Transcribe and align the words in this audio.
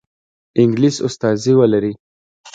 انګلیس 0.61 0.97
استازی 1.07 1.53
ولري. 1.57 1.93